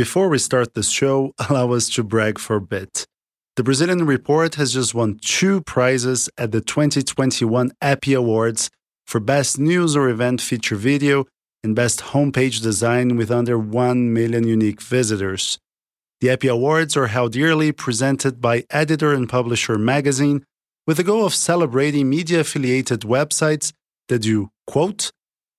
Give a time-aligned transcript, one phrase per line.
[0.00, 3.04] Before we start this show, allow us to brag for a bit.
[3.56, 8.70] The Brazilian Report has just won two prizes at the 2021 EPPY Awards
[9.06, 11.26] for Best News or Event Feature Video
[11.62, 15.58] and Best Homepage Design with under 1 million unique visitors.
[16.22, 20.44] The EPPY Awards are held yearly, presented by Editor and Publisher Magazine,
[20.86, 23.74] with the goal of celebrating media affiliated websites
[24.08, 25.10] that do, quote,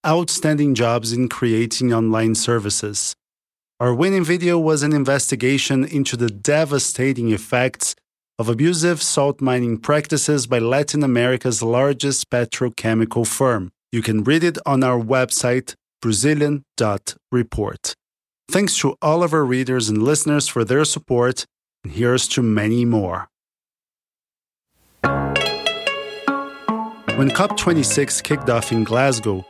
[0.04, 3.16] outstanding jobs in creating online services.
[3.82, 7.96] Our winning video was an investigation into the devastating effects
[8.37, 13.71] of abusive salt mining practices by Latin America's largest petrochemical firm.
[13.92, 17.96] You can read it on our website, Brazilian.report.
[18.51, 21.48] Thanks to all of our readers and listeners for their support,
[21.84, 23.29] and here's to many more.
[27.18, 29.43] When COP26 kicked off in Glasgow,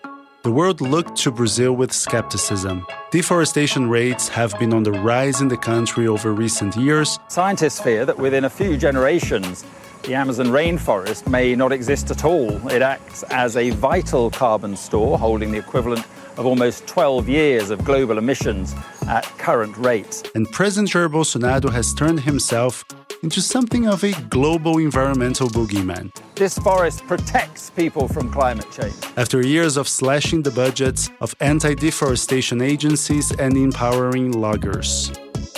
[0.43, 2.85] the world looked to Brazil with skepticism.
[3.11, 7.19] Deforestation rates have been on the rise in the country over recent years.
[7.27, 9.63] Scientists fear that within a few generations,
[10.03, 12.67] the Amazon rainforest may not exist at all.
[12.69, 16.05] It acts as a vital carbon store, holding the equivalent
[16.37, 18.73] of almost 12 years of global emissions
[19.07, 20.23] at current rates.
[20.33, 22.83] And President Jair Bolsonaro has turned himself
[23.21, 26.11] into something of a global environmental boogeyman.
[26.41, 28.95] This forest protects people from climate change.
[29.15, 35.11] After years of slashing the budgets of anti deforestation agencies and empowering loggers.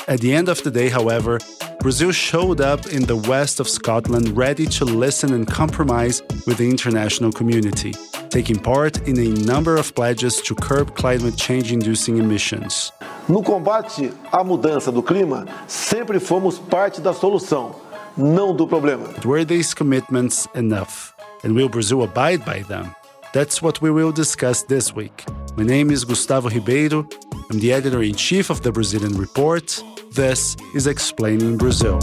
[0.10, 1.40] At the end of the day, however,
[1.80, 6.70] Brazil showed up in the west of Scotland ready to listen and compromise with the
[6.70, 7.94] international community,
[8.30, 12.92] taking part in a number of pledges to curb climate change inducing emissions.
[13.30, 17.83] No combate à mudança do clima, sempre fomos parte da solução,
[18.18, 19.10] não do problema.
[19.26, 21.14] Were these commitments enough?
[21.44, 22.96] And will Brazil abide by them?
[23.34, 25.26] That's what we will discuss this week.
[25.58, 27.08] My name is Gustavo Ribeiro.
[27.52, 29.84] I'm the editor in chief of the Brazilian Report.
[30.12, 32.00] This is Explaining Brazil.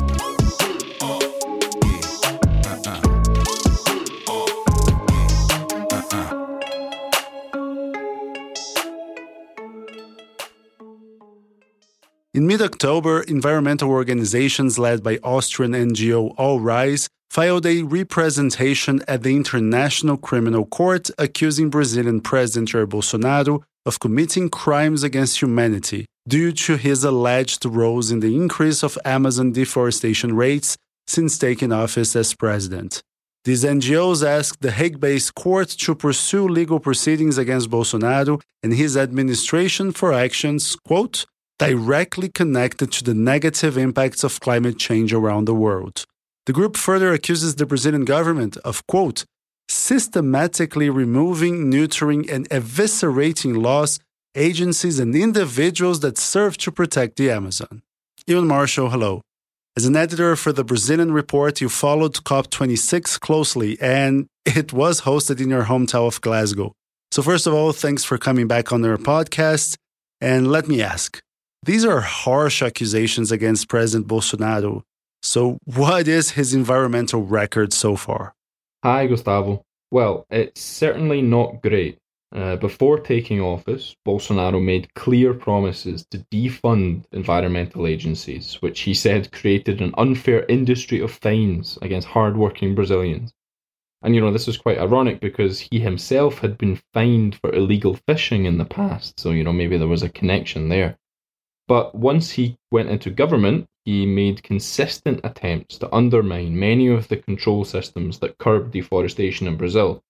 [12.50, 19.36] Mid October, environmental organizations led by Austrian NGO All Rise filed a representation at the
[19.36, 26.76] International Criminal Court accusing Brazilian President Jair Bolsonaro of committing crimes against humanity due to
[26.76, 33.00] his alleged roles in the increase of Amazon deforestation rates since taking office as president.
[33.44, 38.96] These NGOs asked the Hague based court to pursue legal proceedings against Bolsonaro and his
[38.96, 41.26] administration for actions, quote,
[41.60, 46.06] directly connected to the negative impacts of climate change around the world.
[46.46, 49.26] The group further accuses the Brazilian government of, quote,
[49.68, 54.00] systematically removing, neutering, and eviscerating laws,
[54.34, 57.82] agencies, and individuals that serve to protect the Amazon.
[58.26, 59.20] Euan Marshall, hello.
[59.76, 65.42] As an editor for the Brazilian Report, you followed COP26 closely, and it was hosted
[65.42, 66.72] in your hometown of Glasgow.
[67.12, 69.76] So, first of all, thanks for coming back on our podcast.
[70.22, 71.20] And let me ask
[71.62, 74.82] these are harsh accusations against President Bolsonaro.
[75.22, 78.34] So, what is his environmental record so far?
[78.82, 79.62] Hi, Gustavo.
[79.90, 81.98] Well, it's certainly not great.
[82.32, 89.32] Uh, before taking office, Bolsonaro made clear promises to defund environmental agencies, which he said
[89.32, 93.34] created an unfair industry of fines against hardworking Brazilians.
[94.02, 97.98] And you know, this is quite ironic because he himself had been fined for illegal
[98.06, 100.96] fishing in the past, so you know, maybe there was a connection there.
[101.70, 107.16] But once he went into government, he made consistent attempts to undermine many of the
[107.16, 110.02] control systems that curb deforestation in Brazil.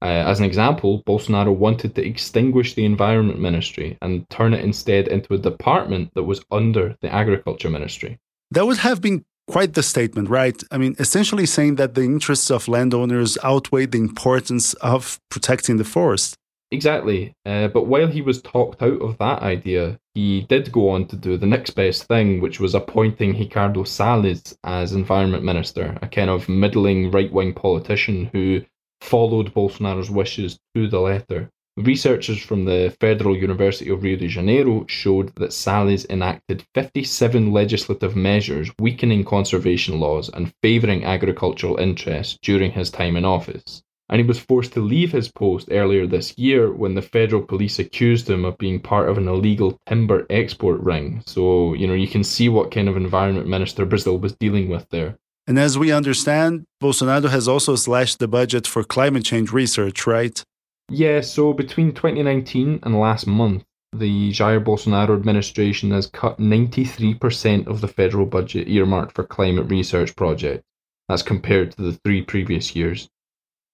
[0.00, 5.06] Uh, as an example, Bolsonaro wanted to extinguish the Environment Ministry and turn it instead
[5.08, 8.18] into a department that was under the Agriculture Ministry.
[8.52, 10.58] That would have been quite the statement, right?
[10.70, 15.84] I mean, essentially saying that the interests of landowners outweigh the importance of protecting the
[15.84, 16.38] forest.
[16.70, 17.34] Exactly.
[17.44, 21.14] Uh, but while he was talked out of that idea, he did go on to
[21.14, 26.30] do the next best thing, which was appointing Ricardo Salles as environment minister, a kind
[26.30, 28.62] of middling right wing politician who
[29.02, 31.50] followed Bolsonaro's wishes to the letter.
[31.76, 38.16] Researchers from the Federal University of Rio de Janeiro showed that Salles enacted 57 legislative
[38.16, 44.26] measures weakening conservation laws and favouring agricultural interests during his time in office and he
[44.26, 48.44] was forced to leave his post earlier this year when the federal police accused him
[48.44, 51.22] of being part of an illegal timber export ring.
[51.26, 54.88] So, you know, you can see what kind of environment Minister Brazil was dealing with
[54.90, 55.16] there.
[55.48, 60.42] And as we understand, Bolsonaro has also slashed the budget for climate change research, right?
[60.88, 67.80] Yeah, so between 2019 and last month, the Jair Bolsonaro administration has cut 93% of
[67.80, 70.64] the federal budget earmarked for climate research projects.
[71.08, 73.08] That's compared to the three previous years.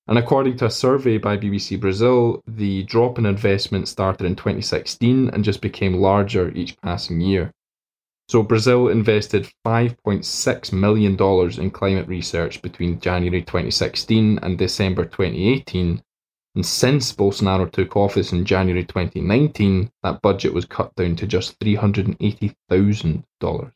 [0.08, 5.31] And according to a survey by BBC Brazil, the drop in investment started in 2016
[5.31, 7.52] and just became larger each passing year.
[8.28, 11.16] So Brazil invested $5.6 million
[11.60, 16.02] in climate research between January 2016 and December 2018.
[16.54, 21.58] And since Bolsonaro took office in January 2019, that budget was cut down to just
[21.60, 23.72] $380,000.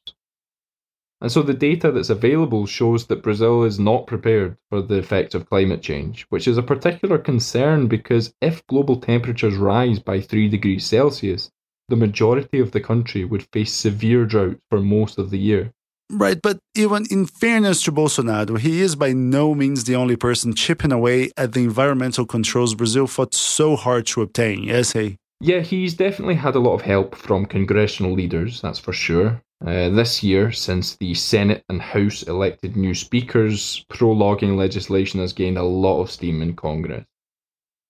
[1.20, 5.34] And so the data that's available shows that Brazil is not prepared for the effects
[5.34, 10.48] of climate change, which is a particular concern because if global temperatures rise by 3
[10.48, 11.50] degrees Celsius,
[11.88, 15.72] the majority of the country would face severe drought for most of the year.
[16.10, 20.54] Right, but even in fairness to Bolsonaro, he is by no means the only person
[20.54, 25.16] chipping away at the environmental controls Brazil fought so hard to obtain, is he?
[25.40, 29.42] Yeah, he's definitely had a lot of help from congressional leaders, that's for sure.
[29.64, 35.32] Uh, this year, since the Senate and House elected new speakers, pro logging legislation has
[35.32, 37.06] gained a lot of steam in Congress.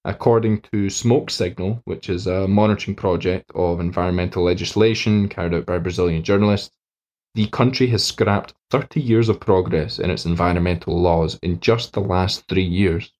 [0.04, 5.78] According to Smoke Signal, which is a monitoring project of environmental legislation carried out by
[5.78, 6.70] Brazilian journalists,
[7.34, 12.00] the country has scrapped 30 years of progress in its environmental laws in just the
[12.00, 13.12] last three years.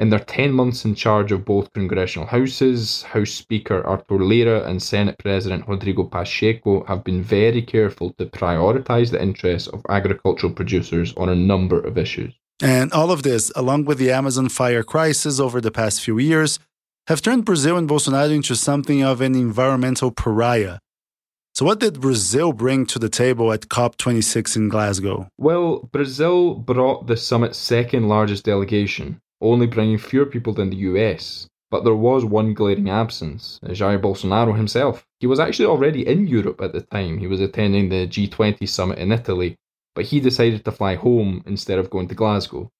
[0.00, 4.82] In their 10 months in charge of both congressional houses, House Speaker Arthur Lira and
[4.82, 11.12] Senate President Rodrigo Pacheco have been very careful to prioritise the interests of agricultural producers
[11.18, 12.32] on a number of issues.
[12.62, 16.58] And all of this, along with the Amazon fire crisis over the past few years,
[17.06, 20.78] have turned Brazil and Bolsonaro into something of an environmental pariah.
[21.54, 25.28] So, what did Brazil bring to the table at COP26 in Glasgow?
[25.36, 31.48] Well, Brazil brought the summit's second largest delegation, only bringing fewer people than the US.
[31.70, 35.06] But there was one glaring absence Jair Bolsonaro himself.
[35.20, 37.18] He was actually already in Europe at the time.
[37.18, 39.56] He was attending the G20 summit in Italy,
[39.94, 42.70] but he decided to fly home instead of going to Glasgow.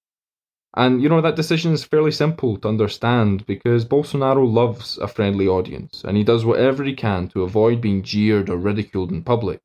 [0.75, 5.47] And you know, that decision is fairly simple to understand because Bolsonaro loves a friendly
[5.47, 9.61] audience and he does whatever he can to avoid being jeered or ridiculed in public.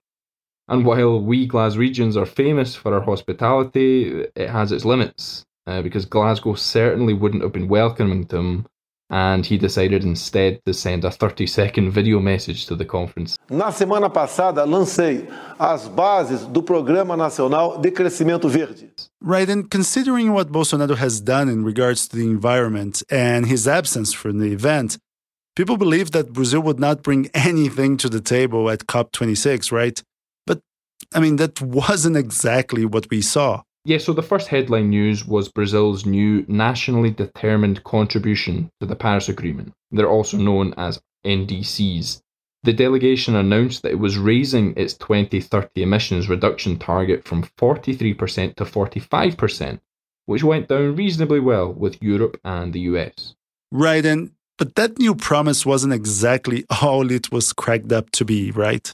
[0.68, 6.06] And while we Glaswegians are famous for our hospitality, it has its limits uh, because
[6.06, 8.66] Glasgow certainly wouldn't have been welcoming to him,
[9.10, 13.38] and he decided instead to send a 30 second video message to the conference.
[13.50, 15.28] Na semana passada, lancei
[15.60, 18.90] as bases do Programa Nacional de Crescimento Verde.
[19.22, 24.14] Right, and considering what Bolsonaro has done in regards to the environment and his absence
[24.14, 24.98] from the event,
[25.56, 30.02] people believe that Brazil would not bring anything to the table at COP26, right?
[30.46, 30.62] But
[31.14, 33.62] I mean, that wasn't exactly what we saw.
[33.88, 39.30] Yeah, so the first headline news was Brazil's new nationally determined contribution to the Paris
[39.30, 39.74] Agreement.
[39.92, 42.22] They're also known as NDCs.
[42.64, 48.66] The delegation announced that it was raising its 2030 emissions reduction target from 43% to
[48.66, 49.80] 45%,
[50.26, 53.36] which went down reasonably well with Europe and the US.
[53.72, 58.50] Right, and but that new promise wasn't exactly all it was cracked up to be,
[58.50, 58.92] right?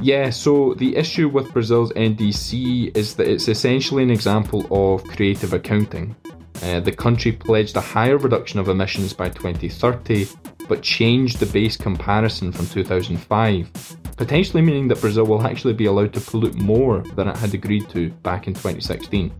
[0.00, 5.52] Yeah, so the issue with Brazil's NDC is that it's essentially an example of creative
[5.52, 6.14] accounting.
[6.62, 10.28] Uh, the country pledged a higher reduction of emissions by 2030,
[10.68, 16.12] but changed the base comparison from 2005, potentially meaning that Brazil will actually be allowed
[16.12, 19.32] to pollute more than it had agreed to back in 2016.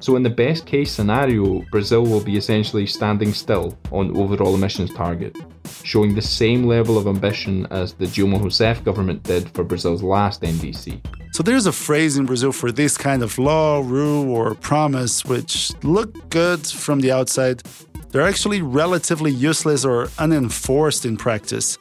[0.00, 4.92] So, in the best case scenario, Brazil will be essentially standing still on overall emissions
[4.94, 5.36] target,
[5.82, 10.42] showing the same level of ambition as the Dilma Rousseff government did for Brazil's last
[10.42, 11.00] NDC.
[11.32, 15.72] So there's a phrase in Brazil for this kind of law, rule, or promise which
[15.82, 17.62] look good from the outside.
[18.10, 21.78] They're actually relatively useless or unenforced in practice.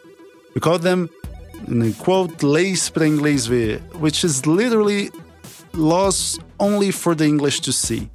[0.53, 1.09] We call them,
[1.67, 5.09] in a quote, leis para which is literally
[5.73, 8.09] laws only for the English to see.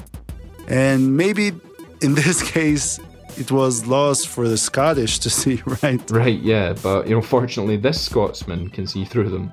[0.68, 1.52] And maybe
[2.00, 2.99] in this case,
[3.38, 6.11] it was lost for the Scottish to see, right?
[6.11, 9.52] Right, yeah, but you know, fortunately, this Scotsman can see through them.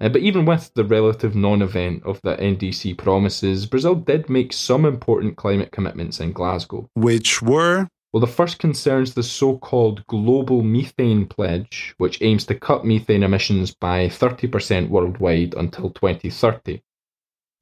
[0.00, 4.52] Uh, but even with the relative non event of the NDC promises, Brazil did make
[4.52, 6.90] some important climate commitments in Glasgow.
[6.94, 7.88] Which were?
[8.12, 13.22] Well, the first concerns the so called Global Methane Pledge, which aims to cut methane
[13.22, 16.80] emissions by 30% worldwide until 2030.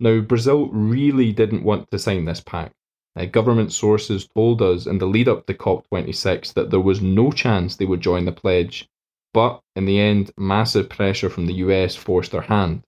[0.01, 2.75] Now, Brazil really didn't want to sign this pact.
[3.17, 7.31] Uh, government sources told us in the lead up to COP26 that there was no
[7.31, 8.89] chance they would join the pledge,
[9.33, 12.83] but in the end, massive pressure from the US forced their hand.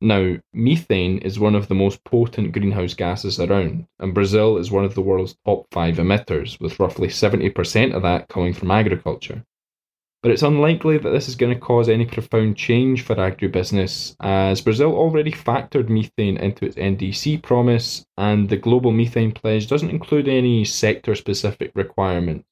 [0.00, 4.84] Now, methane is one of the most potent greenhouse gases around, and Brazil is one
[4.84, 9.44] of the world's top five emitters, with roughly 70% of that coming from agriculture.
[10.22, 14.60] But it's unlikely that this is going to cause any profound change for agribusiness, as
[14.60, 20.26] Brazil already factored methane into its NDC promise, and the Global Methane Pledge doesn't include
[20.26, 22.48] any sector specific requirements.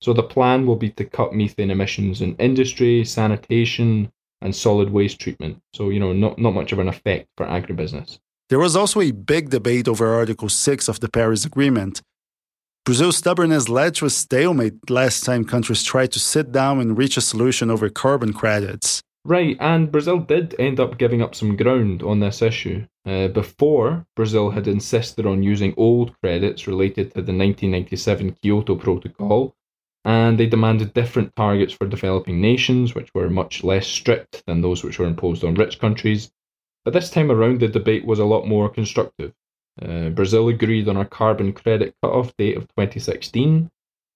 [0.00, 5.20] So the plan will be to cut methane emissions in industry, sanitation, and solid waste
[5.20, 5.62] treatment.
[5.72, 8.18] So, you know, not, not much of an effect for agribusiness.
[8.50, 12.02] There was also a big debate over Article 6 of the Paris Agreement.
[12.84, 17.16] Brazil's stubbornness led to a stalemate last time countries tried to sit down and reach
[17.16, 19.00] a solution over carbon credits.
[19.24, 22.86] Right, and Brazil did end up giving up some ground on this issue.
[23.06, 29.56] Uh, before, Brazil had insisted on using old credits related to the 1997 Kyoto Protocol
[30.04, 34.84] and they demanded different targets for developing nations, which were much less strict than those
[34.84, 36.30] which were imposed on rich countries.
[36.84, 39.32] But this time around, the debate was a lot more constructive.
[39.80, 43.70] Uh, Brazil agreed on a carbon credit cutoff date of 2016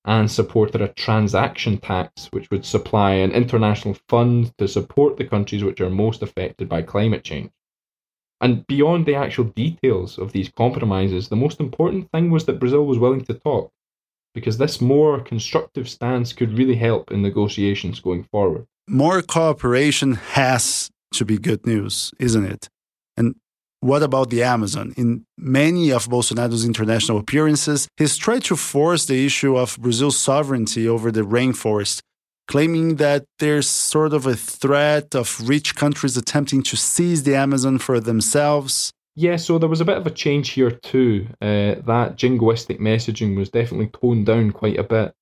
[0.05, 5.65] and supported a transaction tax, which would supply an international fund to support the countries
[5.65, 7.51] which are most affected by climate change.
[8.41, 12.87] And beyond the actual details of these compromises, the most important thing was that Brazil
[12.87, 13.73] was willing to talk
[14.35, 18.67] because this more constructive stance could really help in negotiations going forward.
[18.87, 22.69] More cooperation has to be good news, isn't it?
[23.17, 23.35] And
[23.81, 24.93] what about the Amazon?
[24.97, 30.89] In many of Bolsonaro's international appearances, he's tried to force the issue of Brazil's sovereignty
[30.89, 32.01] over the rainforest,
[32.49, 37.79] claiming that there's sort of a threat of rich countries attempting to seize the Amazon
[37.79, 38.93] for themselves.
[39.15, 41.27] Yeah, so there was a bit of a change here too.
[41.41, 45.13] Uh, that jingoistic messaging was definitely toned down quite a bit.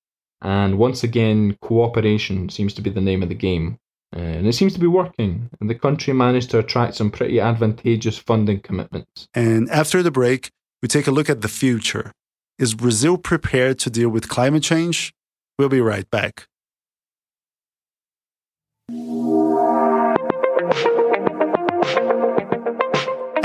[0.41, 3.79] And once again, cooperation seems to be the name of the game.
[4.15, 5.49] Uh, and it seems to be working.
[5.59, 9.27] And the country managed to attract some pretty advantageous funding commitments.
[9.33, 12.11] And after the break, we take a look at the future.
[12.57, 15.13] Is Brazil prepared to deal with climate change?
[15.59, 16.47] We'll be right back.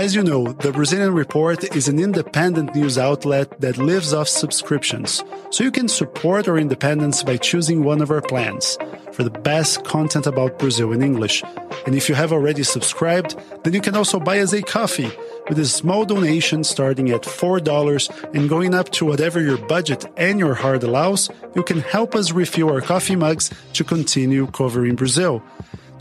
[0.02, 5.22] As you know, the Brazilian Report is an independent news outlet that lives off subscriptions,
[5.50, 8.76] so you can support our independence by choosing one of our plans
[9.12, 11.44] for the best content about Brazil in English.
[11.86, 15.12] And if you have already subscribed, then you can also buy us a coffee
[15.48, 20.36] with a small donation starting at $4 and going up to whatever your budget and
[20.40, 25.44] your heart allows, you can help us refill our coffee mugs to continue covering Brazil.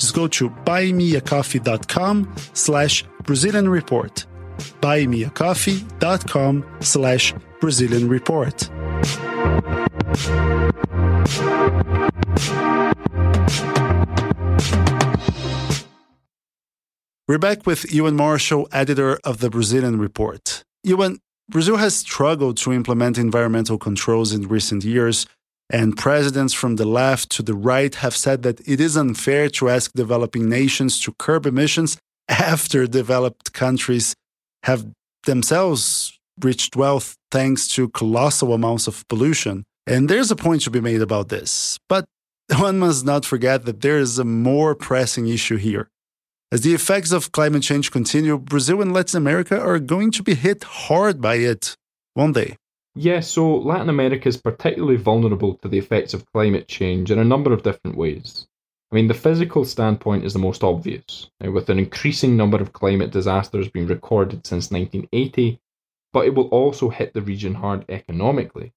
[0.01, 4.25] Just go to buymeacoffee.com slash Brazilian Report.
[4.81, 8.69] Buymeacoffee.com slash Brazilian Report.
[17.27, 20.63] We're back with Euan Marshall, editor of the Brazilian Report.
[20.83, 25.27] Euan, Brazil has struggled to implement environmental controls in recent years,
[25.71, 29.69] and presidents from the left to the right have said that it is unfair to
[29.69, 31.97] ask developing nations to curb emissions
[32.27, 34.13] after developed countries
[34.63, 34.85] have
[35.25, 39.63] themselves reached wealth thanks to colossal amounts of pollution.
[39.87, 41.77] And there's a point to be made about this.
[41.87, 42.05] But
[42.57, 45.87] one must not forget that there is a more pressing issue here.
[46.51, 50.35] As the effects of climate change continue, Brazil and Latin America are going to be
[50.35, 51.75] hit hard by it,
[52.13, 52.57] won't they?
[52.95, 57.23] Yeah, so Latin America is particularly vulnerable to the effects of climate change in a
[57.23, 58.47] number of different ways.
[58.91, 62.73] I mean, the physical standpoint is the most obvious, uh, with an increasing number of
[62.73, 65.61] climate disasters being recorded since 1980,
[66.11, 68.73] but it will also hit the region hard economically.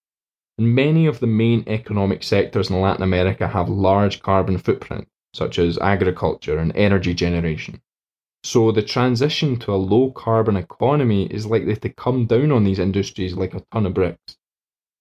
[0.59, 5.59] And many of the main economic sectors in Latin America have large carbon footprints, such
[5.59, 7.83] as agriculture and energy generation.
[8.45, 12.79] So the transition to a low carbon economy is likely to come down on these
[12.79, 14.37] industries like a ton of bricks.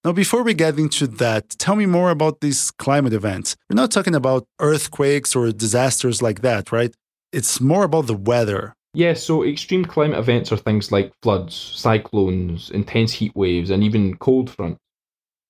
[0.02, 3.54] Now, before we get into that, tell me more about these climate events.
[3.68, 6.94] We're not talking about earthquakes or disasters like that, right?
[7.32, 8.74] It's more about the weather.
[8.94, 14.16] Yeah, so extreme climate events are things like floods, cyclones, intense heat waves, and even
[14.16, 14.80] cold fronts.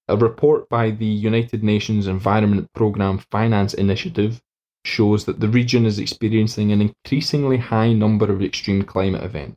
[0.09, 4.41] A report by the United Nations Environment Programme Finance Initiative
[4.85, 9.57] shows that the region is experiencing an increasingly high number of extreme climate events.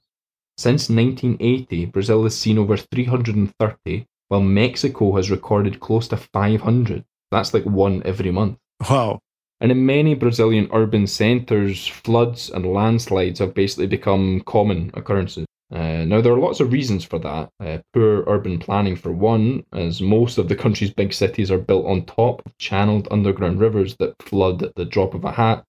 [0.57, 7.05] Since 1980, Brazil has seen over 330, while Mexico has recorded close to 500.
[7.31, 8.57] That's like one every month.
[8.89, 9.19] Wow.
[9.60, 15.46] And in many Brazilian urban centres, floods and landslides have basically become common occurrences.
[15.69, 17.50] Uh, now, there are lots of reasons for that.
[17.59, 21.86] Uh, poor urban planning, for one, as most of the country's big cities are built
[21.86, 25.65] on top of channeled underground rivers that flood at the drop of a hat.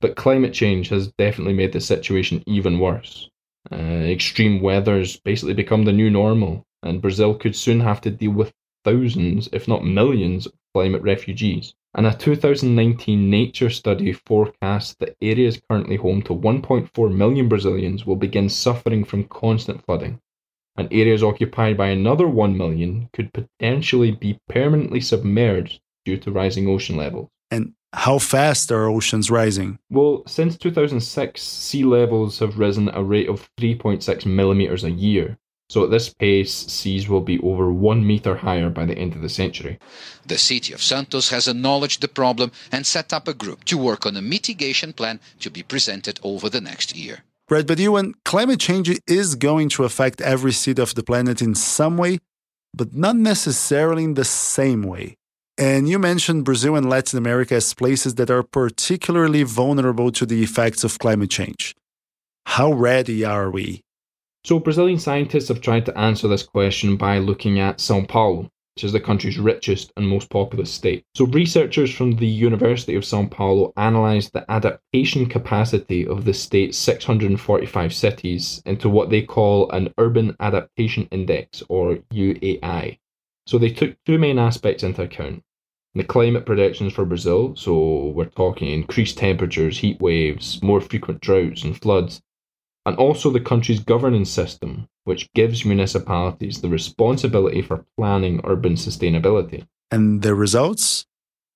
[0.00, 3.28] But climate change has definitely made the situation even worse.
[3.70, 8.32] Uh, extreme weather's basically become the new normal, and Brazil could soon have to deal
[8.32, 8.52] with
[8.84, 11.74] thousands, if not millions, of climate refugees.
[11.94, 18.16] And a 2019 Nature study forecasts that areas currently home to 1.4 million Brazilians will
[18.16, 20.20] begin suffering from constant flooding.
[20.76, 26.68] And areas occupied by another 1 million could potentially be permanently submerged due to rising
[26.68, 27.28] ocean levels.
[27.52, 29.78] And how fast are oceans rising?
[29.88, 35.38] Well, since 2006, sea levels have risen at a rate of 3.6 millimetres a year,
[35.68, 39.22] so at this pace, seas will be over one metre higher by the end of
[39.22, 39.78] the century.
[40.26, 44.04] The city of Santos has acknowledged the problem and set up a group to work
[44.04, 47.24] on a mitigation plan to be presented over the next year.
[47.50, 51.54] Right, but Euan, climate change is going to affect every city of the planet in
[51.54, 52.18] some way,
[52.74, 55.16] but not necessarily in the same way.
[55.56, 60.42] And you mentioned Brazil and Latin America as places that are particularly vulnerable to the
[60.42, 61.76] effects of climate change.
[62.46, 63.82] How ready are we?
[64.46, 68.84] So, Brazilian scientists have tried to answer this question by looking at Sao Paulo, which
[68.84, 71.02] is the country's richest and most populous state.
[71.14, 76.76] So, researchers from the University of Sao Paulo analysed the adaptation capacity of the state's
[76.76, 82.98] 645 cities into what they call an Urban Adaptation Index, or UAI.
[83.46, 85.42] So, they took two main aspects into account
[85.94, 91.62] the climate predictions for Brazil, so we're talking increased temperatures, heat waves, more frequent droughts
[91.62, 92.20] and floods,
[92.86, 99.66] and also the country's governance system, which gives municipalities the responsibility for planning urban sustainability.
[99.90, 101.06] And the results?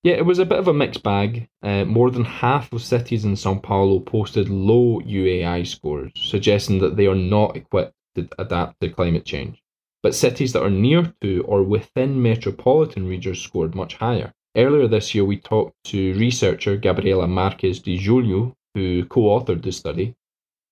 [0.05, 1.49] Yeah, it was a bit of a mixed bag.
[1.63, 6.97] Uh, more than half of cities in Sao Paulo posted low UAI scores, suggesting that
[6.97, 9.63] they are not equipped to adapt to climate change.
[10.03, 14.33] But cities that are near to or within metropolitan regions scored much higher.
[14.57, 19.73] Earlier this year, we talked to researcher Gabriela Marques Di Giulio, who co authored the
[19.73, 20.15] study,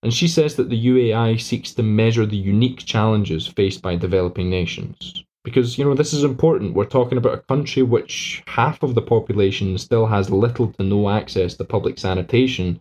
[0.07, 4.49] and she says that the UAI seeks to measure the unique challenges faced by developing
[4.49, 5.25] nations.
[5.43, 6.75] Because, you know, this is important.
[6.75, 11.11] We're talking about a country which half of the population still has little to no
[11.11, 12.81] access to public sanitation.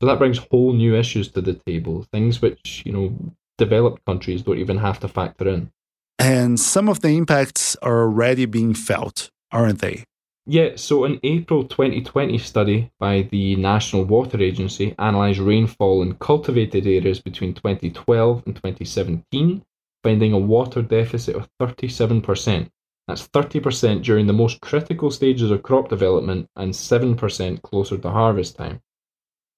[0.00, 3.14] So that brings whole new issues to the table, things which, you know,
[3.56, 5.70] developed countries don't even have to factor in.
[6.18, 10.02] And some of the impacts are already being felt, aren't they?
[10.46, 16.86] Yeah, so an April 2020 study by the National Water Agency analysed rainfall in cultivated
[16.86, 19.64] areas between 2012 and 2017,
[20.02, 22.68] finding a water deficit of 37%.
[23.08, 28.56] That's 30% during the most critical stages of crop development and 7% closer to harvest
[28.56, 28.82] time.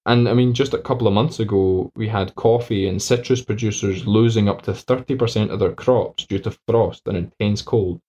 [0.04, 4.06] And I mean, just a couple of months ago, we had coffee and citrus producers
[4.06, 8.00] losing up to 30% of their crops due to frost and intense cold.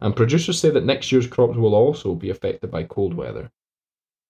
[0.00, 3.50] And producers say that next year's crops will also be affected by cold weather.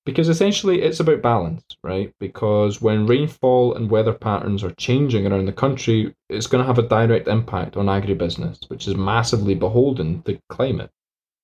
[0.05, 2.15] Because essentially it's about balance, right?
[2.21, 6.79] Because when rainfall and weather patterns are changing around the country, it's going to have
[6.79, 10.91] a direct impact on agribusiness, which is massively beholden to climate.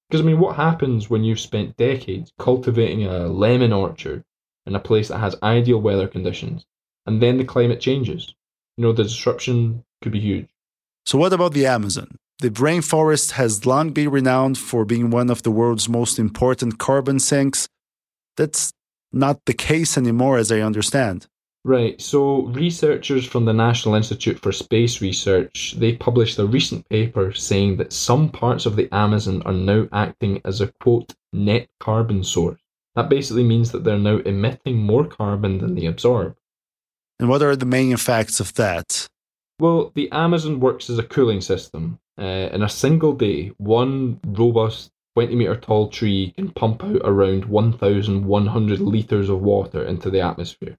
[0.09, 4.23] Because, I mean, what happens when you've spent decades cultivating a lemon orchard
[4.67, 6.65] in a place that has ideal weather conditions,
[7.07, 8.33] and then the climate changes?
[8.77, 10.49] You know, the disruption could be huge.
[11.05, 12.19] So, what about the Amazon?
[12.39, 17.21] The rainforest has long been renowned for being one of the world's most important carbon
[17.21, 17.69] sinks.
[18.37, 18.73] That's
[19.13, 21.27] not the case anymore, as I understand.
[21.65, 22.01] Right.
[22.01, 27.77] So researchers from the National Institute for Space Research, they published a recent paper saying
[27.77, 32.61] that some parts of the Amazon are now acting as a quote net carbon source.
[32.97, 36.37] That basically means that they're now emitting more carbon than they absorb.
[37.21, 39.07] And what are the main effects of that?
[39.61, 42.01] Well, the Amazon works as a cooling system.
[42.19, 47.45] Uh, in a single day, one robust 20 meter tall tree can pump out around
[47.45, 50.79] 1,100 litres of water into the atmosphere.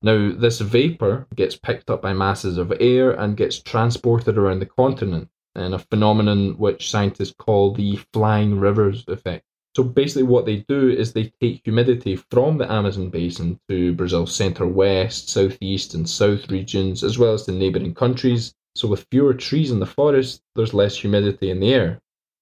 [0.00, 4.66] Now, this vapour gets picked up by masses of air and gets transported around the
[4.66, 9.44] continent in a phenomenon which scientists call the flying rivers effect.
[9.74, 14.34] So basically, what they do is they take humidity from the Amazon basin to Brazil's
[14.34, 18.54] centre west, southeast, and south regions, as well as to neighbouring countries.
[18.78, 21.98] So, with fewer trees in the forest, there's less humidity in the air,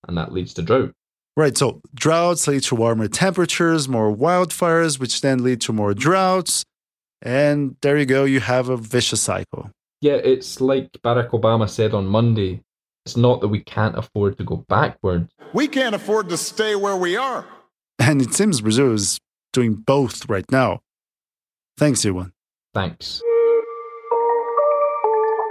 [0.07, 0.93] and that leads to drought.
[1.35, 6.63] Right, so droughts lead to warmer temperatures, more wildfires, which then lead to more droughts.
[7.23, 9.71] And there you go, you have a vicious cycle.
[10.03, 12.61] Yeah, it's like Barack Obama said on Monday
[13.07, 15.33] it's not that we can't afford to go backwards.
[15.55, 17.47] We can't afford to stay where we are.
[17.99, 19.19] And it seems Brazil is
[19.55, 20.81] doing both right now.
[21.79, 22.33] Thanks, everyone.
[22.75, 23.23] Thanks.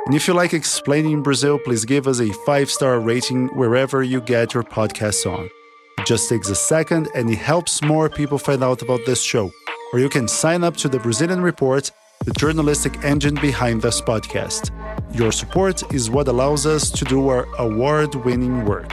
[0.05, 4.21] And if you like explaining Brazil, please give us a five star rating wherever you
[4.21, 5.49] get your podcasts on.
[5.97, 9.51] It just takes a second and it helps more people find out about this show.
[9.93, 11.89] or you can sign up to the Brazilian Report,
[12.23, 14.69] the journalistic engine behind this podcast.
[15.15, 18.91] Your support is what allows us to do our award winning work.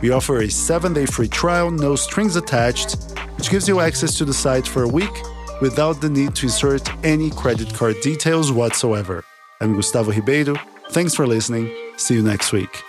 [0.00, 2.90] We offer a seven day free trial, no strings attached,
[3.36, 5.16] which gives you access to the site for a week
[5.60, 9.24] without the need to insert any credit card details whatsoever.
[9.62, 10.56] I'm Gustavo Ribeiro.
[10.90, 11.72] Thanks for listening.
[11.96, 12.82] See you next week.